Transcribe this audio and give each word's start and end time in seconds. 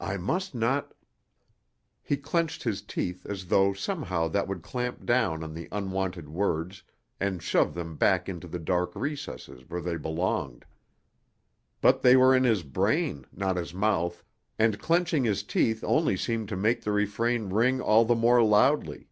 I 0.00 0.16
must 0.16 0.54
not..." 0.54 0.94
He 2.02 2.16
clenched 2.16 2.62
his 2.62 2.80
teeth 2.80 3.26
as 3.26 3.48
though 3.48 3.74
somehow 3.74 4.26
that 4.28 4.48
would 4.48 4.62
clamp 4.62 5.04
down 5.04 5.44
on 5.44 5.52
the 5.52 5.68
unwanted 5.70 6.30
words 6.30 6.82
and 7.20 7.42
shove 7.42 7.74
them 7.74 7.96
back 7.96 8.26
into 8.26 8.48
the 8.48 8.58
dark 8.58 8.92
recesses 8.96 9.68
where 9.68 9.82
they 9.82 9.98
belonged. 9.98 10.64
But 11.82 12.00
they 12.00 12.16
were 12.16 12.34
in 12.34 12.44
his 12.44 12.62
brain, 12.62 13.26
not 13.34 13.56
his 13.58 13.74
mouth, 13.74 14.24
and 14.58 14.80
clenching 14.80 15.24
his 15.24 15.42
teeth 15.42 15.84
only 15.84 16.16
seemed 16.16 16.48
to 16.48 16.56
make 16.56 16.80
the 16.80 16.92
refrain 16.92 17.50
ring 17.50 17.78
all 17.82 18.06
the 18.06 18.16
more 18.16 18.42
loudly. 18.42 19.10